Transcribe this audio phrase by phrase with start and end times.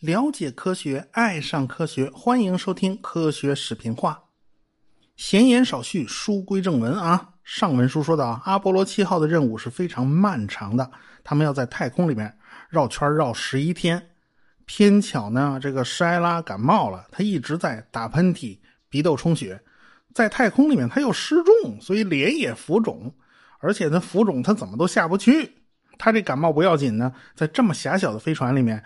[0.00, 4.12] 了解科学，爱上科学，欢迎收听《科学视频化》。
[5.16, 7.30] 闲言少叙，书归正文啊。
[7.44, 10.90] 上文书说到，阿波罗七号的任务是非常漫长的，
[11.24, 12.36] 他们要在太空里面
[12.68, 14.10] 绕圈绕十一天。
[14.64, 18.58] 偏巧呢，这个施埃拉感冒了，他一直在打喷嚏、
[18.88, 19.60] 鼻窦充血，
[20.14, 23.12] 在太空里面他又失重，所以脸也浮肿，
[23.62, 25.50] 而且他浮肿他怎么都下不去。
[25.98, 28.82] 他这感冒不要紧呢，在这么狭小的飞船里面，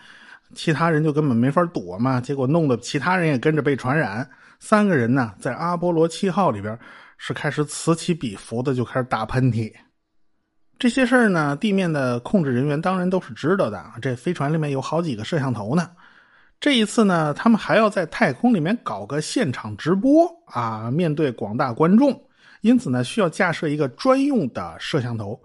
[0.54, 4.28] 其他人就根本没法躲嘛，结果弄得其他人也跟着被传染。
[4.60, 6.78] 三个人呢，在阿波罗七号里边
[7.16, 9.72] 是开始此起彼伏的就开始打喷嚏。
[10.78, 13.82] 这些事儿呢，地面的控制人员当然都是知道的。
[14.02, 15.90] 这飞船里面有好几个摄像头呢。
[16.60, 22.25] 这一次呢，他们还要在太空里面搞个现场直播啊，面对广大观众。
[22.66, 25.40] 因此呢，需要架设一个专用的摄像头。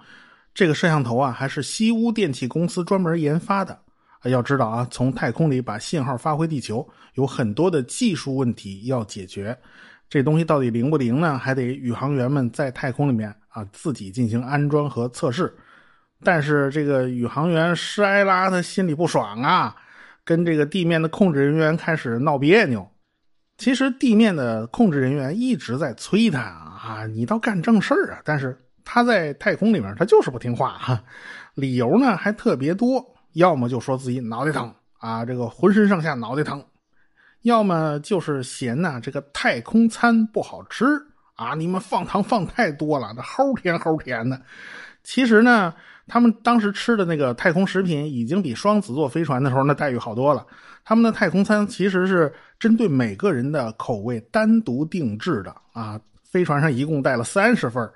[0.56, 3.80] 这个摄像头啊，还是西屋电气公司专门研发的。
[4.24, 9.56] 要知道啊，从太空里把信号发回地球，有很多的技术问题要解决。
[10.10, 11.38] 这东西到底灵不灵呢？
[11.38, 15.56] 还得宇航员们在太空里面啊自己进行安装和测试。
[16.24, 19.76] 但是这个宇航员施埃拉他心里不爽啊，
[20.26, 22.88] 跟这个地面的控制人员开始闹别扭。
[23.58, 28.22] 其实地面的控制人员一直在催他啊，啊你倒干正事儿啊！
[28.26, 31.04] 但是他在太空里面他就是不听话哈，
[31.54, 36.64] 理由呢还特别多，要么就说自己脑袋疼啊，这个浑身上下脑袋疼。
[37.44, 40.86] 要么就是嫌呐，这个太空餐不好吃
[41.36, 41.54] 啊！
[41.56, 44.42] 你们放糖放太多了，那齁甜齁甜的。
[45.04, 45.74] 其实呢，
[46.08, 50.46] 他们当时吃的那个太空食品已经比双子座飞船的时候那待遇好多了。
[50.84, 56.00] 他们的太空餐其实是针对每个人的口味单独定制的啊。
[56.32, 57.92] 飞船上一共带了三十份，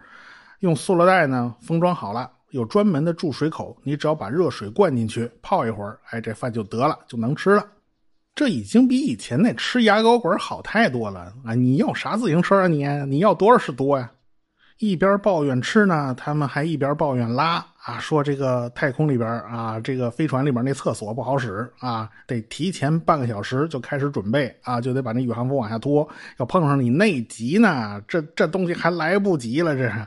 [0.59, 7.65] 用塑料袋呢封装好了，有专门的注水口，你只要把热水灌进去泡一会儿，哎，这饭就得了，就能吃了。
[8.35, 11.55] 这已经比以前那吃牙膏管好太多了啊！
[11.55, 12.67] 你要啥自行车啊？
[12.67, 14.11] 你你要多少是多呀？
[14.79, 30.05] 一边抱怨吃呢，他们还一边抱怨拉啊，说这个太空里边啊，这个飞船里边那厕所不好使啊，得提前半个小时就开始准备啊，就得把那宇航服往下脱，要碰上你内急呢，这这东西还来不及了，这是。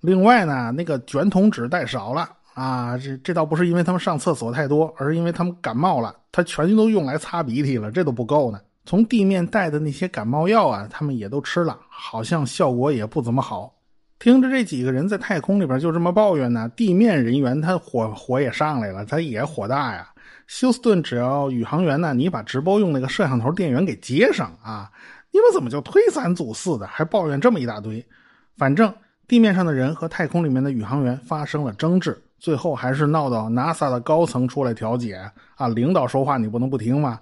[0.00, 2.28] 另外呢，那个卷筒纸带少了。
[2.54, 8.60] 啊，这这倒不是因为他们上厕所太多，而是因为他们感冒了，他全都用来擦鼻涕了，这都不够呢。
[8.86, 13.73] 从地面带的那些感冒药啊，他们也都吃了，好像效果也不怎么好。
[14.24, 20.08] 听着这几个人在太空里边就这么抱怨呢，地面人员他火火也上来了，他也火大呀。
[20.46, 24.90] 休斯顿，只要宇航员呢，你把直播用那个摄像头电源给接上啊，
[25.30, 28.02] 你们怎么就推三阻四的，还抱怨这么一大堆？
[28.56, 28.90] 反正
[29.28, 32.18] 地面上的人和太空里面的宇航员发生了争执。
[32.38, 35.20] 最后还是闹到 NASA 的高层出来调解
[35.56, 35.68] 啊！
[35.68, 37.20] 领导说话你不能不听吗？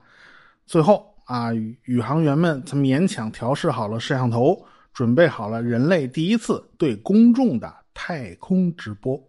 [0.66, 9.22] 最后啊，宇航员们才勉强调试好了摄像头，准备好了人类第一次对公众的太空直播。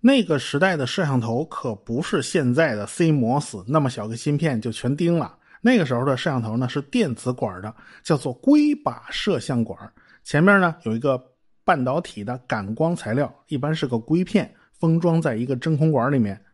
[0.00, 5.36] 那个时代的摄像头可不是现在的 CMOS 那么小个芯片就全盯了。
[5.60, 9.78] 那个时候的摄像头呢是电子管的，叫做硅靶摄像管，
[10.24, 11.22] 前面呢有一个
[11.64, 14.52] 半导体的感光材料，一般是个硅片。
[14.80, 16.44] 封装在一个真空管里面，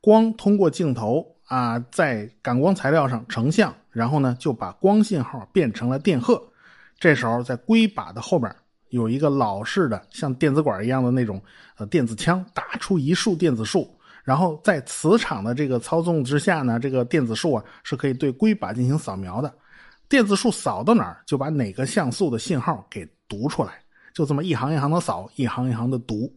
[0.00, 6.49] 光通过镜头啊，在感光材料上成像，然后呢就把光信号变成了电荷。
[7.00, 8.54] 这时候在硅把的后边
[8.90, 11.42] 有一个老式的像电子管一样的那种
[11.78, 19.52] 呃电子枪，打出一束电子束，然后在磁场的这个操纵之下呢，这个电子束啊是可以对硅把进行扫描的。
[20.08, 23.80] 电子束扫到哪儿，就把哪个像素的信号给读出来，
[24.12, 26.30] 就这么一行一行的扫，一行一行的读。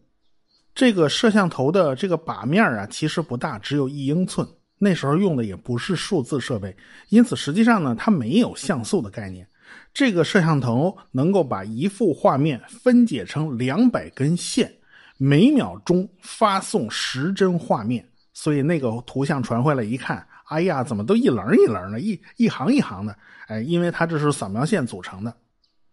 [0.74, 4.48] 这个摄像头的这个把面啊，其实不大，只有一英寸。
[4.78, 6.76] 那时候用的也不是数字设备，
[7.08, 9.46] 因此实际上呢，它没有像素的概念。
[9.92, 14.72] 这个摄像头能够把一幅画面分解成两百根线，
[15.16, 18.04] 每秒钟发送十帧画面。
[18.32, 23.16] 所以那个图像传回来一看，哎呀，怎么都一棱一棱的，一一行一行的？
[23.46, 25.32] 哎，因为它这是扫描线组成的。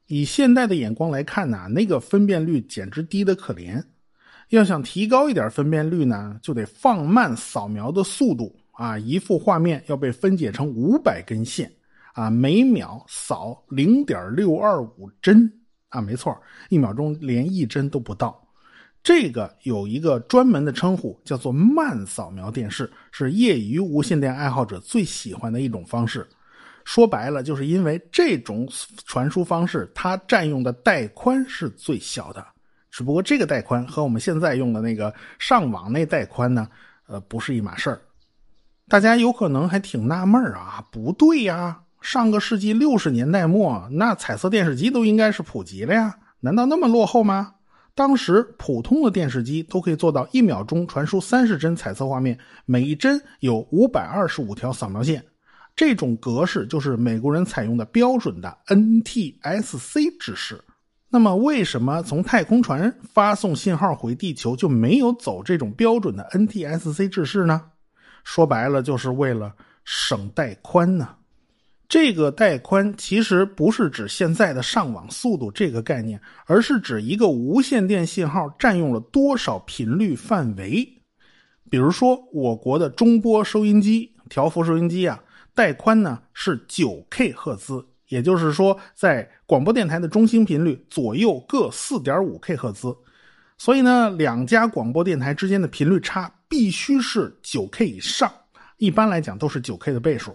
[0.08, 3.82] 以现代的眼光来看呢，那个分辨率简直低得可怜。
[4.50, 8.98] 要想提高一点分辨率呢，就得放慢扫描的速度啊！
[8.98, 11.72] 一幅画面要被分解成五百根线
[12.14, 15.52] 啊，每秒扫零点六二五帧
[15.90, 16.38] 啊，没错，
[16.70, 18.40] 一秒钟连一帧都不到。
[19.04, 26.28] 这个有一个专门的称呼，叫做慢扫描电视，是业余无线电爱好者最喜欢的一种方式。
[26.84, 28.68] 说白了，就是因为这种
[29.06, 32.46] 传输方式，它占用的带宽是最小的。
[32.92, 36.68] 只不过这个带宽和我们现在用的那个上网那带宽呢，
[37.08, 38.02] 呃，不是一码事儿。
[38.88, 47.54] 大家有可能还挺纳闷啊，不对呀，上个世纪六十年代末，那彩色电视机都应该是普及了呀，难道那么落后吗？
[47.94, 55.24] 当时普通的电视机都可以做到一秒钟传输三十帧彩色画面，每一帧有五百二十五条扫描线，
[55.76, 60.60] 这种格式就是美国人采用的标准的 NTSC 制式。
[61.10, 67.62] 那么，为什么从太空船发送信号回地球就没有走这种标准的 NTSC 制式呢？
[68.24, 69.54] 说白了，就是为了
[69.84, 71.10] 省带宽呢。
[71.92, 80.88] 这个带宽其实不是指现在的上网速度这个概念，而是指一个无线电信号占用了多少频率范围。
[81.70, 85.22] 比如说，我国的中波收音机、调幅收音机啊，
[85.54, 92.96] 带宽呢是九 K 赫兹，也就是说，在广播电台的中心频率左右各四点五 K 赫兹。
[93.58, 96.34] 所以呢，两家广播电台之间的频率差。
[96.48, 98.32] 必须是九 K 以上，
[98.78, 100.34] 一般来讲都是九 K 的倍数，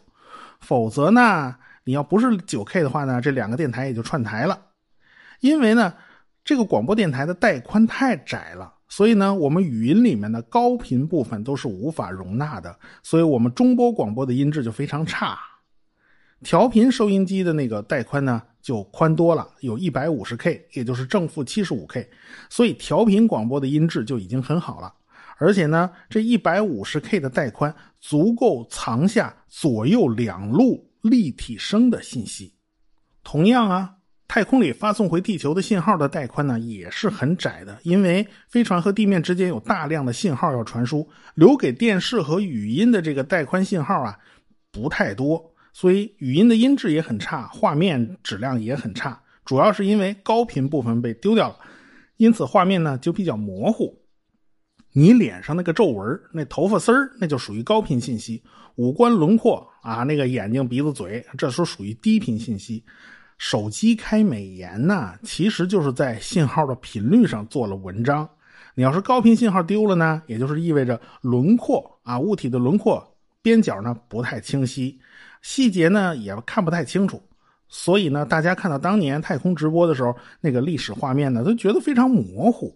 [0.67, 1.55] 否则呢，
[1.85, 4.61] 你要不是九 K 的话呢，这两个电台也就串台了。
[5.39, 5.95] 因为呢，
[6.45, 15.39] 这个广播电台的带宽太窄了，所以呢，我们语音里面的高频部分都是无法容纳的，所以我们中波广播的音质就非常差。
[16.43, 22.11] 调频收音机的那个带宽呢，就宽多了，有一百五十 K，也就是正负七十五 K，
[22.51, 24.93] 所以调频广播的音质就已经很好了。
[25.39, 32.53] 而且呢，这一百五十 K 的带宽足够藏下左右两路立体声的信息。
[33.23, 33.95] 同样啊，
[34.29, 44.19] 太空里发送回地球的信号的带宽呢也是很窄的，因为飞船和地面之间有大量的信号要传输，留给电视和语音的这个带宽信号啊
[44.71, 49.21] 不太多，所以语音的音质也很差，画面质量也很差。
[49.45, 51.59] 主要是因为高频部分被丢掉了，
[52.17, 53.97] 因此画面呢就比较模糊。
[54.99, 58.43] 你脸上那个皱纹、那头发丝儿，那就属于高频信息；
[58.77, 62.83] 五官轮廓啊，那个眼睛、鼻子、嘴，这时候属于低频信息。
[63.37, 68.27] 手机开美颜呢，其实就是在信号的频率上做了文章。
[68.75, 73.07] 你要是高频信号丢了呢，也就是意味着轮廓啊，物体的轮廓
[73.43, 74.99] 边角呢不太清晰，
[75.43, 77.23] 细节呢也看不太清楚。
[77.69, 82.75] 所以呢，大家看到当年太空直播的时候，那个历史画面呢，都觉得非常模糊。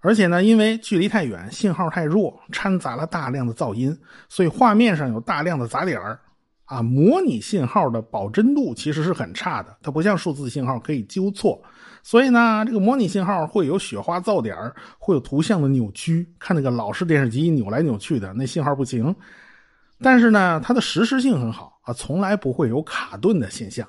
[0.00, 3.98] 而且呢，因为距离太远，信号太弱，掺杂了大量的噪音，
[4.28, 6.20] 所以画面上有大量的杂点儿，
[6.66, 11.60] 啊，模拟信号的保真度其实是很差的，它不像数字信号可以纠错，
[12.04, 14.56] 所以呢，这个模拟信号会有雪花噪点
[14.98, 19.14] 会有图像的扭曲，看那个老式电视机扭来扭去的，那信号不行。
[20.00, 23.88] 但是呢，它的实时性很好啊，从来不会有卡顿的现象，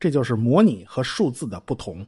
[0.00, 2.04] 这就是模拟和数字的不同。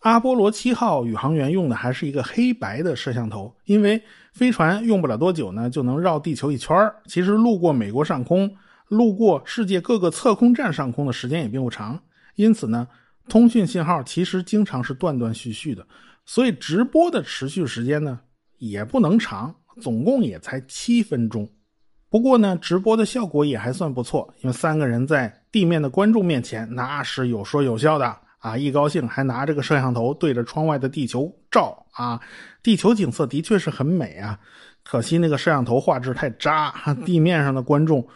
[0.00, 4.00] 阿波罗七号宇航员用的还是一个黑白的摄像头，因为
[4.32, 8.48] 飞船用不了多久呢，就能绕地球一圈其实路过美国上空，
[8.86, 12.00] 路过世界各个测空站上空的时间也并不长，
[12.36, 12.86] 因此呢，
[13.28, 15.84] 通讯信号其实经常是断断续续的，
[16.24, 18.20] 所以直播的持续时间呢
[18.58, 21.48] 也不能长，总共也才七分钟。
[22.08, 28.16] 不过呢，直播的效果也还算不错，因为三个人在地面的观众面前，那是有说有笑的。
[28.48, 32.18] 啊，一高兴还拿这个摄像头对着窗外的地球照啊，
[32.62, 34.38] 地球景色的确是很美啊，
[34.82, 36.72] 可惜那个摄像头画质太渣，
[37.04, 38.06] 地面上的观众，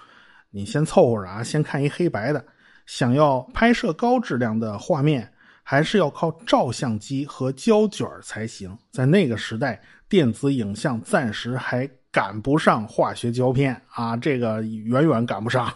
[0.50, 2.42] 你先凑合着啊，先看一黑白的，
[2.86, 5.30] 想要拍摄高质量的画面，
[5.62, 8.76] 还是要靠照相机和胶卷才行。
[8.90, 15.72] 在那个时代，电子影像暂时还赶不上化学胶片啊，这个远远赶不上。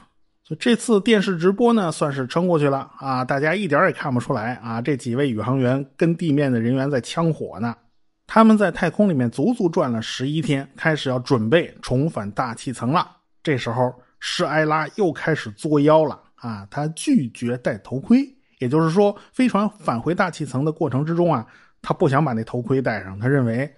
[0.49, 3.25] 就这次电视直播呢，算是撑过去了啊！
[3.25, 7.75] 大家一点也看不出来啊，这几位宇航员跟地面的人员在枪火呢。
[8.29, 13.11] 他们在太空里面足足转了十一天，开始要准备重返大气层了。
[13.43, 16.65] 这时候，施埃拉又开始作妖了啊！
[16.71, 18.19] 他拒绝戴头盔，
[18.61, 21.45] 也就是说，飞船返回大气层的过程之中啊，
[21.83, 23.69] 他不想把那头盔戴上，他认为。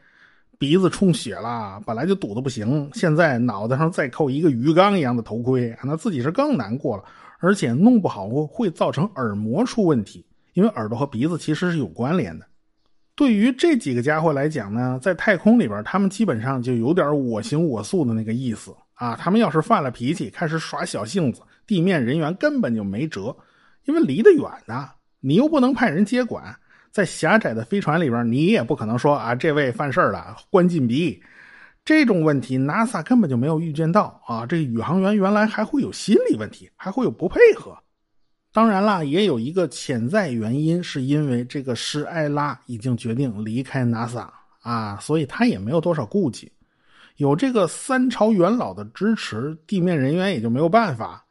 [0.58, 7.04] 鼻子充血了，本来就堵得不行，现在脑袋上再扣一个鱼缸一样的头盔，那自己是更难过了。
[7.38, 12.44] 而且弄不好会造成耳膜出问题，因为耳朵和鼻子其实是有关联的。
[13.14, 19.14] 对于这几个家伙来讲呢，在太空里边，他们基本上就有点我行我素的那个意思啊。
[19.14, 23.36] 他们要是犯了脾气，开始耍小性子，地面人员根本就没辙，
[23.84, 26.56] 因为离得远呐，你又不能派人接管。
[26.92, 31.23] 在狭窄的飞船里边，你也不可能说啊，这位犯事儿了，关禁闭。
[31.85, 34.45] 这种问题，NASA 根本就没有预见到啊。
[34.45, 37.76] 这宇航员原来还会有心理问题，还会有不配合。
[38.52, 44.26] 当然啦，也有一个潜在原因，是因为这个施埃拉已经决定离开 NASA
[44.62, 46.50] 啊，所以他也没有多少顾忌。
[47.16, 51.25] 有这个三朝元老的支持，地面人员也就没有办法。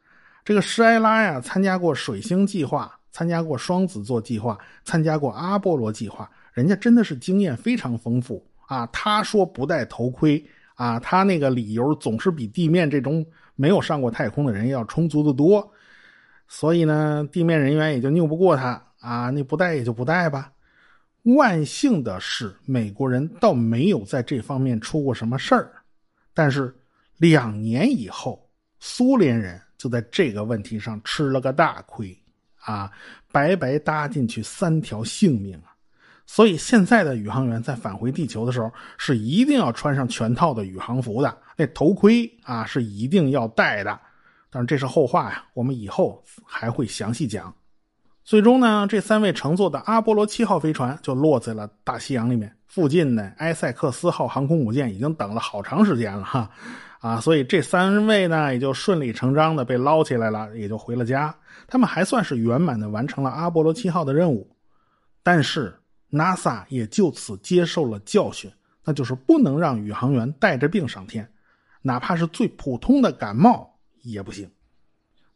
[0.44, 8.86] 这个施埃拉呀，参加过水星计划，参加过双子座计划，参加过阿波罗计划，人家真的是经验非常丰富啊。
[8.92, 10.40] 他说不戴头盔
[10.76, 15.68] 啊，他那个理由总是比地面这种没有上过太空的人要充足的多。
[16.46, 20.52] 所以呢，地面人员也就拗不过他啊，你不戴也就不戴吧。
[21.24, 25.72] 万幸的是，美国人倒没有在这方面出过什么事儿。
[26.32, 26.72] 但是
[27.16, 28.48] 两年以后，
[28.78, 32.16] 苏联人就在这个问题上吃了个大亏
[32.68, 32.90] 啊，
[33.32, 35.74] 白白搭进去三条性命啊。
[36.26, 43.98] 所以现在的宇航员在返回地球的时候，是一定要穿上全套的宇航服的，那头盔啊是一定要戴的。
[44.50, 47.52] 但是这是后话呀，我们以后还会详细讲。
[48.24, 52.54] 最终呢，这三位乘坐的阿波罗七号飞船就落在了大西洋里面。
[52.66, 56.50] 附近的埃塞克斯号航空母舰已经等了好长时间了哈，
[57.00, 61.34] 啊，所以这三位呢也就顺理成章的被捞起来了，也就回了家。
[61.66, 64.48] 他们还算是圆满的完成了阿波罗七号的任务。
[65.22, 65.74] 但是
[66.10, 68.50] NASA 也就此接受了教训，
[68.84, 71.30] 那就是不能让宇航员带着病上天，
[71.82, 73.74] 哪怕是最普通的感冒。
[74.04, 74.48] 也不行。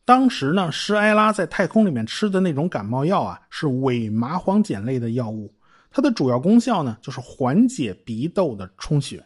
[0.04, 5.52] 当时呢，施埃拉在太空里面吃的那种感冒药啊，是伪麻黄碱类的药物。
[5.90, 9.22] 它的主要功效呢，就是缓解鼻窦的充血。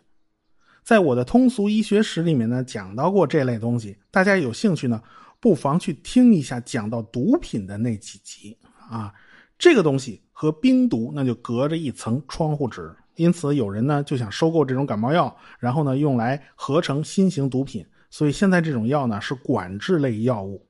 [0.87, 3.99] 在我的通俗医学史里面呢，讲到过这类东西。
[4.09, 5.03] 大家有兴趣呢，
[5.41, 8.57] 不妨去听一下讲到毒品的那几集
[8.89, 9.13] 啊。
[9.59, 17.85] 这个东西和冰毒那就隔着一层窗户纸，因此有人呢就想收购这种感冒药，然后呢用来合成新型毒品。
[18.09, 20.69] 所以现在这种药呢是管制类药物，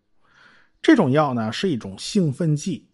[0.81, 2.86] 这种药呢是一种兴奋剂，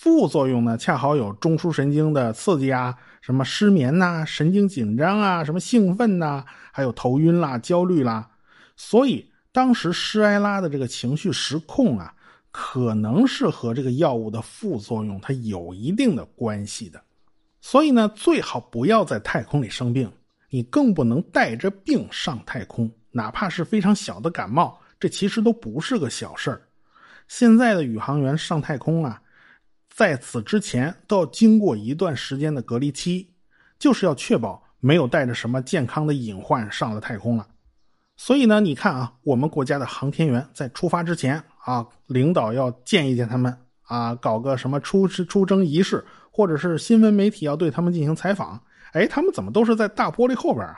[0.00, 8.30] 副作用呢恰好有中枢神经的刺激啊，什么失眠呐、神经紧张啊、什么兴奋呐，还有头晕啦、焦虑啦。
[8.76, 12.14] 所以当时施埃拉的这个情绪失控啊，
[12.52, 17.02] 可能是和这个药物的副作用它有一定的关系的。
[17.60, 20.08] 所以呢，最好不要在太空里生病，
[20.48, 22.88] 你更不能带着病上太空。
[23.10, 26.62] 哪怕是非常小的感冒，这其实都不是个小事儿。
[27.26, 29.20] 现在的宇航员上太空啊，
[29.98, 33.28] 在此之前都要经过一段时间的隔离期，
[33.80, 37.44] 就是要确保没有带着什么健康的隐患上了太空了。
[38.16, 48.62] 所以呢，你看啊，我们国家的航天员在出发之前啊，领导要见一见他们啊，搞个什么出出征仪式，或者是新闻媒体要对他们进行采访，
[48.92, 50.76] 哎，他们怎么都是在大玻璃后边啊？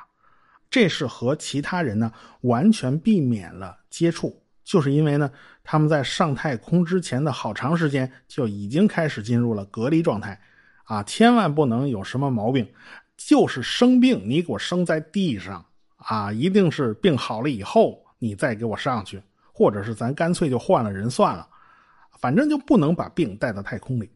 [0.71, 2.11] 这是和其他人呢
[2.41, 5.29] 完全避免了接触，就是因为呢
[5.65, 10.41] 他们在上太空之前的好长时间就已经开始进入了隔离状态，
[10.85, 12.65] 啊，千万不能有什么毛病，
[13.17, 15.65] 就是生病你给我生在地上
[15.97, 19.21] 啊，一定是病好了以后你再给我上去，
[19.53, 21.49] 或者是咱干脆就换了人算了，
[22.21, 24.09] 反正就不能把病带到太空里。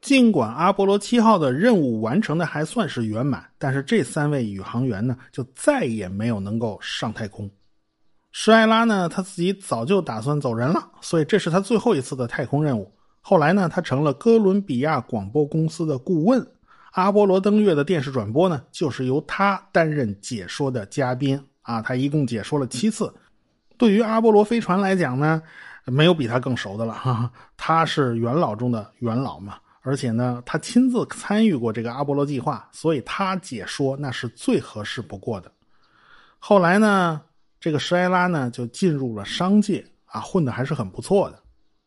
[0.00, 7.50] 尽管阿波罗七号的任务完成的还算是圆满，但是这三位宇航员呢，就再也没有能够上太空。
[8.32, 12.90] 施艾拉呢，他自己早就打算走人了，所以这是他最后一次的太空任务。
[13.20, 16.44] 后来呢，他成了哥伦比亚广播公司的顾问。
[16.92, 21.80] 阿波罗登月的电视转播呢，就是由他担任解说的嘉宾啊。
[21.80, 23.12] 他一共解说了七次。
[23.78, 25.40] 对于阿波罗飞船来讲呢，
[25.86, 27.30] 没有比他更熟的了哈。
[27.56, 29.56] 他是元老中的元老嘛。
[29.82, 35.50] 而且呢，他亲自参与过这个阿波罗计划，所以他解说那是最合适不过的。
[36.38, 37.20] 后来呢，
[37.62, 41.38] 这个施埃拉呢就进入了商界啊，混的还是很不错的。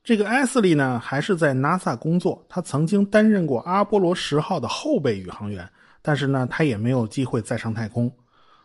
[0.05, 5.69] 这个埃斯利呢还是在 NASA 工作，他曾经担任过阿波罗十号的后备宇航员，
[6.01, 8.09] 但是呢，他也没有机会再上太空。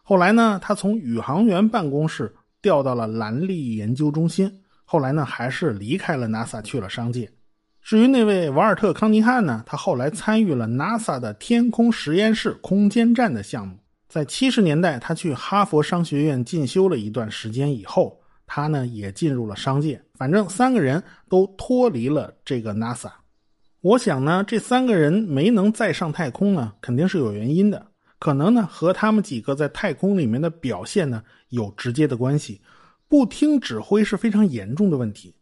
[0.04, 4.48] 后来呢，他从宇航员办公室调到了兰利研究中心，
[4.84, 7.28] 后来呢，还是离开了 NASA 去了商界。
[7.82, 9.64] 至于那位瓦尔特·康尼汉呢？
[9.66, 13.76] 他后来参与了 NASA 的天空实验室空间站的项目。
[14.10, 20.02] 在七十年代，他去哈佛商学院进修了一段时间以后，他呢也进入了商界。
[20.14, 23.08] 反正三个人都脱离了这个 NASA。
[23.82, 27.86] 我想呢，这三个人没能再上太空呢，肯定是有原因的。
[28.18, 32.60] 可能呢和他们几个在太空里面的表现呢有直接的关系。
[33.06, 35.32] 不听指挥是非常严重的问题。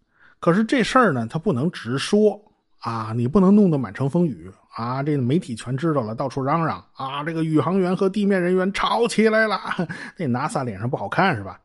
[0.41, 2.39] 可是这事儿呢，他不能直说
[2.81, 9.59] 啊，你不能弄得满城风雨啊，这媒体全知道了，到处嚷嚷啊，这个宇航员和地面人员吵起来了，
[10.17, 11.61] 那 NASA 脸上不好看是吧？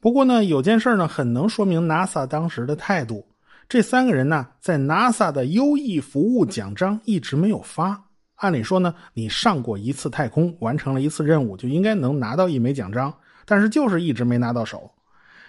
[0.00, 3.26] 不过呢，有件事呢，很能说明 NASA 当时的态度，
[3.68, 8.00] 这三个人呢，在 NASA 的优异服务奖章一直没有发。
[8.36, 13.12] 按理说呢，你上过一次太空，完成了一次任务，就应该能拿到一枚奖章，
[13.46, 14.90] 但是就是一直没拿到手。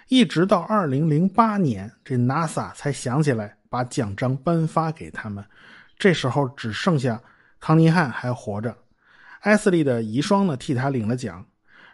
[0.08, 5.44] 一直到2008年，这 NASA 才想起来把奖章颁发给他们。
[5.98, 7.20] 这时候只剩下
[7.58, 8.76] 康尼汉还活着，
[9.40, 11.44] 艾斯利的遗孀呢替他领了奖。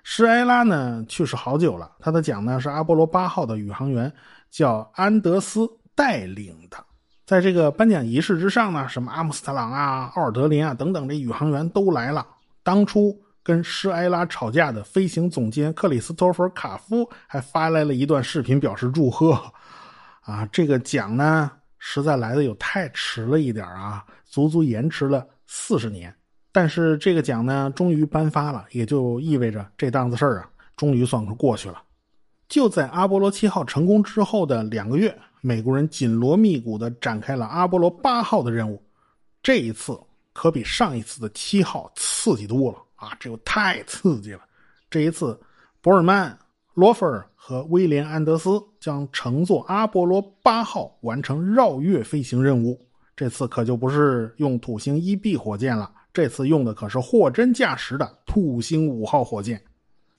[0.03, 4.13] 施埃拉呢去世好久了，他的奖呢是阿波罗八号的宇航员
[4.51, 6.77] 叫安德斯带领的。
[7.25, 12.27] 在这个颁奖仪式之上呢，什么阿姆斯特朗啊、奥尔德林啊等等这宇航员都来了。
[12.63, 13.19] 当初。
[13.43, 19.33] 跟施埃拉吵架的飞行总监克里斯托弗·卡夫还发来了一段视频表示祝贺。
[20.21, 26.15] 啊，这个奖呢，实在来的有太迟了一点啊，足足延迟了四十年。
[26.53, 31.83] 但是这个奖呢，终于颁发了，也就意味着这档子事儿啊，终于算是过去了。
[32.49, 38.81] 就在阿波罗七号成功之后的两个月，美国人紧锣密鼓的展开了阿波罗八号的任务。
[39.43, 39.99] 这一次
[40.33, 42.79] 可比上一次的七号刺激多了。
[42.97, 44.41] 啊，这又太刺激了！
[44.91, 45.41] 这一次，
[45.81, 46.39] 博尔曼、
[46.75, 52.81] 罗弗尔和威廉·安德斯将乘坐阿波罗八号完成绕月飞行任务。
[53.17, 59.61] 这次可就不是用土星一 B 火箭了，这次用的可是货真价实的土星五号火箭。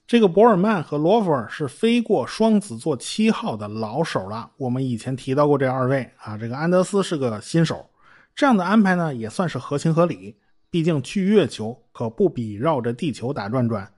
[0.06, 6.36] 这个博尔曼和罗弗尔是飞过双子座七号的老手了，我们以前提到过这二位啊。
[6.36, 7.88] 这个安德斯是个新手，
[8.34, 10.36] 这样的安排呢，也算是合情合理。
[10.70, 13.90] 毕竟去月球可不比绕着地球打转转，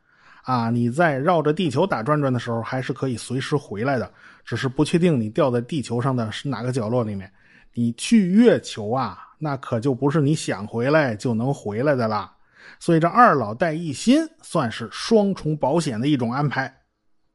[0.44, 0.70] 啊！
[0.70, 4.10] 你在绕着地球打转转的时候，还是可以随时回来的，
[4.44, 7.30] 只是不确定你掉在地球上的是哪个角落里面。
[7.72, 12.30] 你去月球啊，那可就不是你想回来就能回来的啦。
[12.78, 16.72] 所以这二老带一新，算是双重保险的一种安排。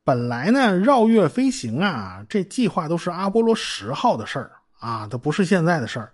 [0.04, 6.12] 本来呢，绕月飞行啊，这计划都是阿波罗十号的事儿啊，它不是现在的事儿。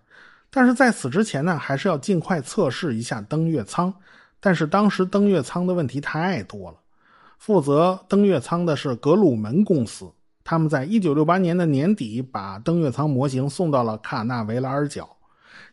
[0.49, 3.93] 但是在此之前呢，还是要尽快测试一下登月舱。
[4.39, 6.77] 但是当时登月舱的问题太多了，
[7.37, 10.11] 负责登月舱的是格鲁门公司。
[10.43, 15.09] 他们在1968年的年底把登月舱模型送到了卡纳维拉尔角，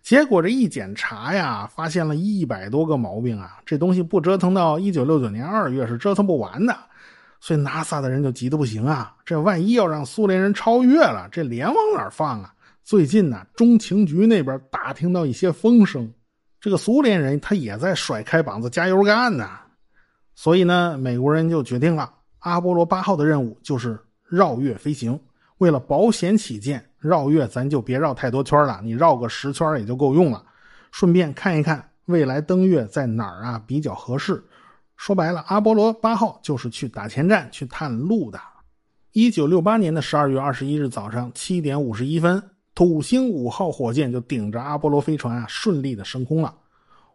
[0.02, 3.58] 结果这一检查呀，发现了一百多个毛病啊！
[3.66, 6.74] 这东西不折腾到1969年2月是折腾不完的。
[7.38, 9.14] 所以 NASA 的人就急得不行啊！
[9.26, 12.54] 这万一要让苏联人超越了，这脸往哪放啊？
[12.84, 16.10] 最近呢，中情局那边打听到一些风声，
[16.60, 19.50] 这个苏联人他也在甩开膀子加油干呢。
[20.34, 25.18] 所以呢，美国人就决定了，阿波罗八号的任务就是绕月飞行。
[25.58, 30.44] 为了保险起见，绕月咱就别绕太多圈了，你绕个十圈也就够用了。
[30.90, 34.42] 顺便看一看未来登月在哪儿啊比较合适。
[34.96, 38.40] 说白了，阿波罗八号就是去打前站、去探路的。
[39.12, 42.42] 一九六八年的十二月二十一日早上七点五十一分。
[42.74, 46.54] 土星五号火箭就顶着阿波罗飞船啊，顺利的升空了。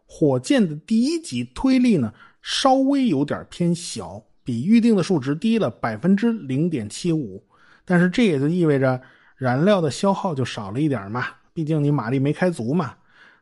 [0.06, 2.14] 火箭的第一级推力呢，
[2.50, 7.44] 稍微有点偏小，比预定的数值低了百分之零点七五。
[7.84, 8.98] 但是这也就意味着
[9.36, 12.94] 燃料的消耗就少了一点嘛，毕竟你马力没开足嘛。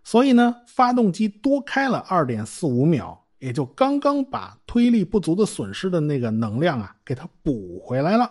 [0.02, 8.28] 所以呢，发动机多开了二点四五秒，也就刚刚把推力不足的损失的那个能量啊，给它补回来了。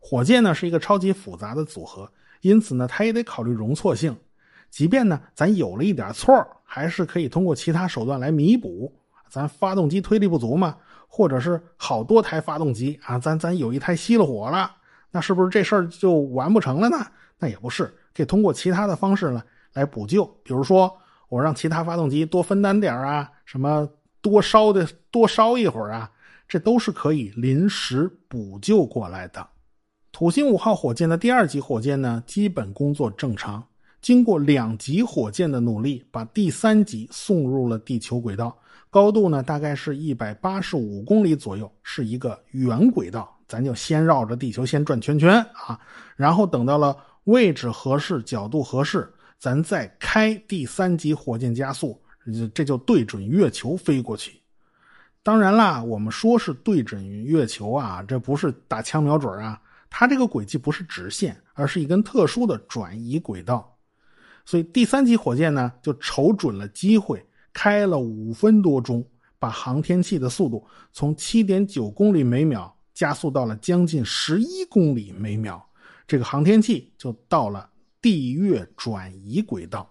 [0.00, 2.10] 火箭呢是一个超级复杂的组合。
[2.40, 4.16] 因此呢，它也得考虑容错性。
[4.68, 8.92] 即便呢，咱有了一点错还是可以通过其他手段来弥补。
[9.32, 10.76] 咱发动机推力不足嘛，
[11.08, 14.70] 或者是好多台发动机啊，咱咱有一台熄了火了，
[15.10, 16.98] 那是不是这事儿就完不成了呢？
[17.38, 19.42] 那也不是，可以通过其他的方式呢
[19.72, 20.26] 来补救。
[20.44, 20.94] 比如说，
[21.30, 23.88] 我让其他发动机多分担点啊，什么
[24.20, 26.10] 多烧的多烧一会儿啊，
[26.46, 29.48] 这都是可以临时补救过来的。
[30.12, 33.64] 土星五号火箭的第二级火箭呢，基本工作正常。
[34.02, 38.54] 经过两级火箭的努力，把第三级送入了地球轨道，
[38.90, 43.34] 高度呢大概是一百八十五公里左右，是一个圆轨道。
[43.46, 45.78] 咱就先绕着地球先转圈圈啊，
[46.16, 52.00] 然后等到了位置合适、角度合适，咱再开第三级火箭加速，
[52.54, 54.40] 这就对准月球飞过去。
[55.22, 59.60] 当然啦，我们说是对准月球啊，这不是打枪瞄准啊。
[59.90, 63.71] 它这个轨迹不是直线，而是一根特殊的转移轨道，
[64.44, 69.04] 所以第三级火箭呢就瞅准了机会，开了五分多钟，
[69.38, 75.64] 把航天器的速度从七点九公里每秒加速到了将近十一公里每秒，
[76.06, 77.68] 这个航天器就到了
[78.00, 79.88] 地月转移轨道。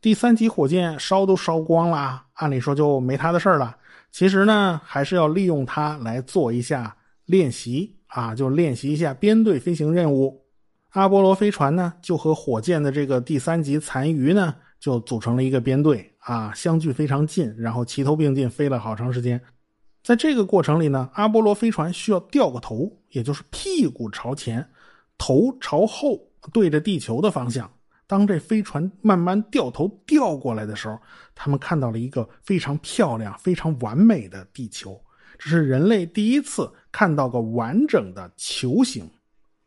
[0.00, 3.76] 第三级火箭烧都烧光了，按理说就没它的事儿了。
[4.12, 7.94] 其实呢，还是要利用它来做一下练习。
[8.06, 10.45] 啊，就练习一下编队飞行任务。
[10.90, 19.40] 阿波罗飞船呢就和火箭的这个第三级残余呢就组成了一个编队啊，相距非常近，然后齐头并进飞了好长时间。
[20.02, 24.66] 在这个过程里呢，阿波罗飞船需要掉个头，也就是屁股朝前，
[25.18, 26.20] 头朝后
[26.52, 27.70] 对着地球的方向。
[28.06, 30.96] 当这飞船慢慢掉头掉过来的时候，
[31.34, 34.96] 他们看到了一个非常漂亮、非常完美的地球。
[35.38, 39.10] 这是人类第一次看到个完整的球形，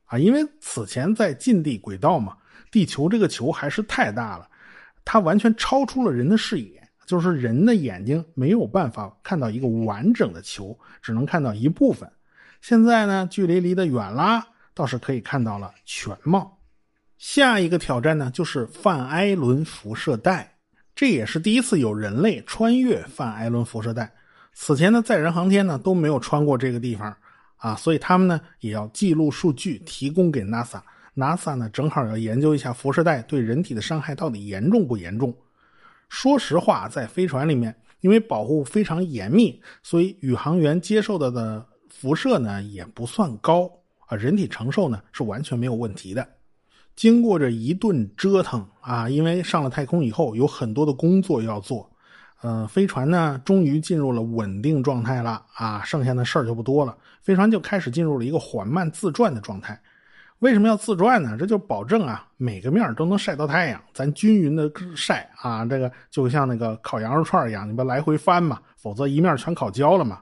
[0.09, 2.35] 啊，因为此前在近地轨道嘛，
[2.71, 4.49] 地球这个球还是太大了，
[5.05, 12.11] 它完全超出了人的视野，就是人的眼睛没有办法看到一个完整的球，只能看到一部分。
[12.59, 16.57] 现在呢，距离离得远啦，倒是可以看到了全貌。
[17.19, 20.57] 下一个挑战呢，就是范艾伦辐射带，
[20.95, 24.11] 这也是第一次有人类穿越范艾伦辐射带。
[24.53, 27.15] 此前的载人航天呢都没有穿过这个地方
[27.59, 30.81] 啊，所以他们呢也要记录数据，提供给 NASA。
[31.15, 35.35] NASA 呢正好要研究一下辐射带对人体的伤害到底严重不严重。
[36.07, 43.69] 说实话，在飞船里面，因为保护非常严密，所以宇航员接受的的辐射呢也不算高
[44.07, 46.25] 啊，人体承受呢是完全没有问题的。
[46.95, 51.88] 经过这一顿折腾啊，因为上了太空以后有很多的工作要做，
[52.41, 59.79] 呃，飞船呢终于进入了稳定状态了啊，剩下的事儿就不多了，飞船就开始进入了一个缓慢自转的状态。
[60.39, 61.35] 为什么要自转呢？
[61.37, 70.21] 这就保证啊每个面都能晒到太阳，咱均匀的晒啊，这个就像那个烤羊肉串一样，你不来回翻嘛，否则一面全烤焦了嘛。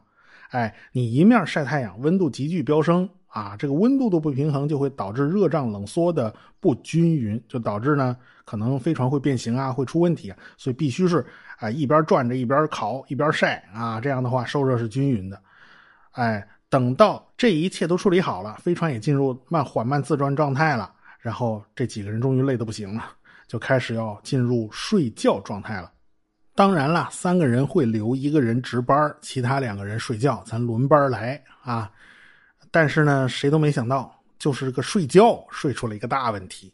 [0.49, 3.07] 哎，你一面晒太阳，温度急剧飙升。
[3.37, 10.37] 啊，这个温度的不平衡就会导致热胀冷缩的不均匀，就导致呢可能飞船会变形啊，会出问题啊。
[10.57, 11.23] 所以必须是
[11.59, 15.39] 啊一边转着一边烤一边晒啊，这样的话受热是均匀的。
[16.13, 23.03] 哎，等到这一切都处理好了，飞船也进入慢缓慢自转状态了，然后这几个人终于累得不行了，
[23.47, 25.91] 就开始要进入睡觉状态了。
[26.55, 31.91] 当然了，三个人会留一个人值班，其他两个人睡觉，咱轮班来啊。
[32.79, 36.71] 但是呢，谁都没想到，就是这个睡觉睡出了一个大问题。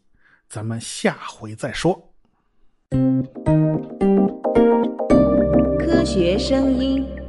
[0.50, 1.94] 咱们下回再说。
[5.78, 7.23] 科学声音。